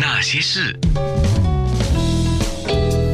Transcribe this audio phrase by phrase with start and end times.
[0.00, 0.74] 那些事，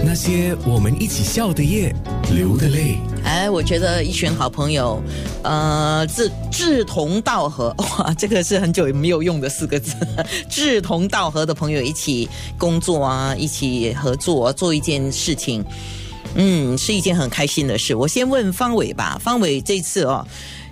[0.04, 1.92] 那些我们一起笑的夜，
[2.32, 2.98] 流的泪。
[3.24, 5.02] 哎，我觉得一群好朋友，
[5.42, 9.94] 呃，志志同道合， 哇，这个是很久没有用的四个字，
[10.48, 15.64] 志同道合的朋友一起工作啊，一起合作做一件事情，
[16.36, 17.96] 嗯，是一件很开心的事。
[17.96, 20.24] 我先问方伟吧，方伟这次哦，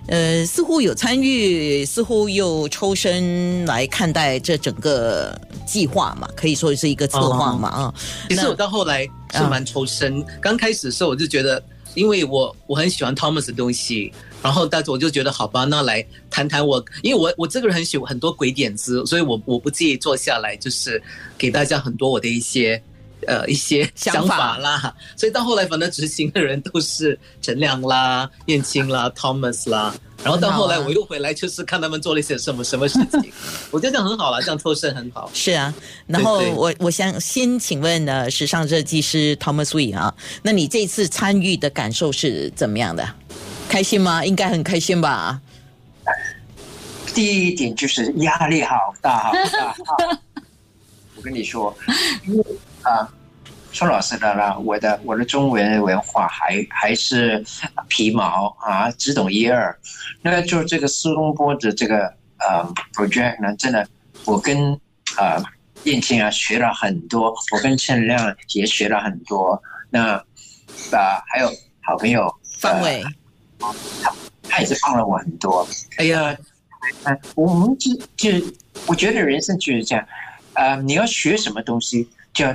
[0.06, 5.36] 呃，似乎有参与，似乎又抽身来看待这整个
[5.66, 7.94] 计划嘛，可以说是一个策划嘛啊。
[8.28, 11.62] 其实我到后来是蛮抽身，刚开始的时候我就觉得。
[11.94, 21.00] 因为我我很喜欢 Thomas 的东西，然后但是我就觉得好吧，那来谈谈我，因为我我这个人很喜欢很多鬼点子，所以我我不介意坐下来，就是
[21.38, 22.82] 给大家很多我的一些
[23.26, 24.94] 呃一些 想法啦。
[25.16, 29.94] 所以到后来，反正执行的人都是陈亮啦、 燕青啦、Thomas 啦。
[30.22, 33.30] 然后到后来我又回来，就是看他们做了一些什么什么事情，
[33.70, 35.30] 我觉得这样很好了，这样脱身很好。
[35.34, 35.74] 是啊，
[36.06, 43.06] 然后我我想先请问呢，时尚设计师 Thomas Wee 啊，那你这次参与的感受是怎么样的？
[43.68, 44.24] 开心吗？
[44.24, 45.38] 应该很开心吧？
[47.14, 50.18] 第一点就是压力好大，好大。
[51.16, 51.76] 我跟你说，
[52.26, 52.44] 因为
[52.80, 53.06] 啊。
[53.74, 57.44] 说老实的啦，我的我的中文文化还还是
[57.88, 59.76] 皮毛啊，只懂一二。
[60.22, 62.06] 那就这个苏东坡的这个
[62.38, 63.84] 呃 project 呢，真的，
[64.26, 64.72] 我跟
[65.18, 65.42] 呃
[65.82, 69.60] 燕青啊学了很多，我跟陈亮也学了很多。
[69.90, 70.14] 那
[70.92, 71.50] 啊还有
[71.82, 73.02] 好朋友范伟，
[73.58, 74.14] 他
[74.48, 75.66] 他也是帮了我很多。
[75.96, 76.36] 哎呀，
[77.34, 78.30] 我们就就
[78.86, 80.06] 我觉得人生就是这样，
[80.52, 82.46] 呃，你要学什么东西就。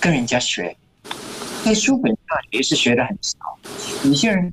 [0.00, 0.74] 跟人家学，
[1.62, 3.36] 在书本上学是学的很少，
[4.04, 4.50] 有些人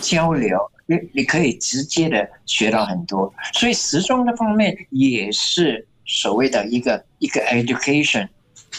[0.00, 3.32] 交流，你你可以直接的学到很多。
[3.54, 8.28] 所以时装的方面也是所谓的一个一个 education。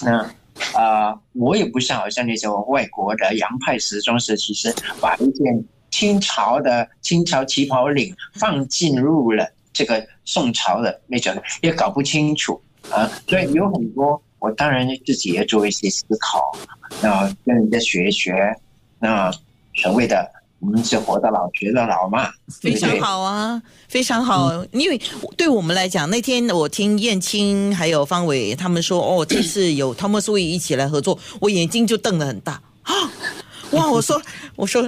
[0.01, 0.29] 那
[0.73, 13.09] 啊，我也不像好像那种外国的洋派时装设计师，把一件清朝的清朝旗袍领放进入了这个宋朝的那种，也搞不清楚啊。
[13.25, 14.21] 所以有很多。
[14.39, 16.58] 我当然自己也做一些思考，
[17.02, 18.55] 那跟人家学一学，
[19.00, 19.32] 那
[19.76, 20.30] 所谓的
[20.60, 22.30] 我们是活到老学到老嘛，
[22.61, 24.66] 非常好啊，非常好。
[24.72, 25.00] 因为
[25.38, 32.94] 对我们来讲，那天我听燕青还有方伟他们说，哦，这次有 Thomas w 一起来合作，我眼睛就瞪得很大啊！
[33.71, 34.21] 哇，我说，
[34.56, 34.82] 我说，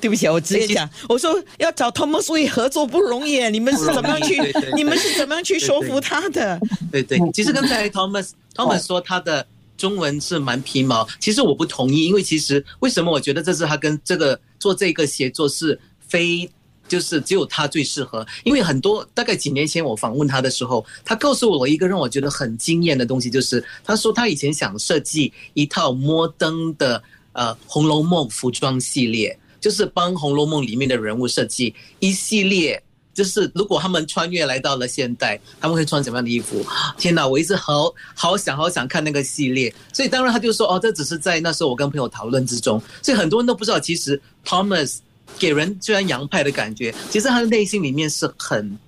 [0.00, 4.40] 对不起啊，我直接讲，我说要找 Thomas w 合作不容易，你们是怎么样去，
[4.76, 6.60] 你们是怎么样去说服他的？
[6.92, 8.30] 对对，其实刚才 Thomas。
[8.54, 9.46] 他们说他的
[9.76, 16.50] 中文是蛮皮毛，其实我不同意，因为其实为什么我觉得这是他跟这个做这个协作是非
[16.88, 32.82] 就是只有他最适合，因为很多大概几年前我访问他的时候，他告诉我一个让我觉得很惊艳的东西，就是他说他以前想设计一套摩登的呃《红楼梦》服装系列，就是帮《红楼梦》里面的人物设计一系列。
[33.20, 36.64] 就是如果他们穿越来到了现代，他们会穿什么样的衣服？
[36.96, 39.70] 天哪，我一直好好想好想看那个系列。
[39.92, 42.82] 所以当然他就说，哦，这只是在那时候我跟朋友讨论之中。
[43.02, 45.00] 所以很多人都不知道，其实 Thomas
[45.38, 48.78] 给人虽然洋派的感觉，其实他的内心里面是很，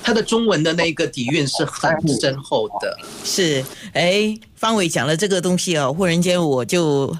[0.00, 1.90] 他的中文的那个底蕴是很
[2.20, 2.96] 深厚的。
[3.24, 7.12] 是，哎，方伟讲了这个东西啊，忽然间我就。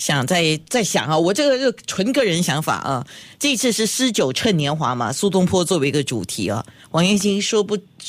[0.00, 3.06] 想在在想啊，我这个是纯个人想法啊。
[3.38, 6.64] 这次是诗酒趁年华嘛，苏东坡作为一个主题啊。
[6.90, 7.76] 王彦鑫说不，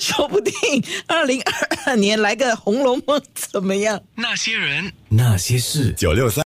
[0.00, 0.54] 说不定
[1.06, 1.52] 二零二
[1.86, 4.00] 二年来个《红楼梦》怎么样？
[4.14, 6.40] 那些人，那些事，九六三。